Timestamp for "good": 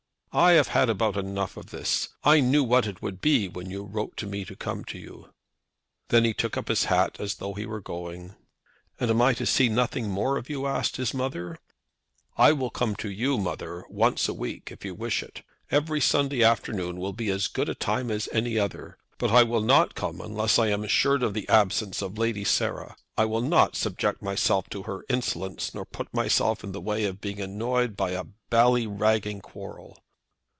17.47-17.67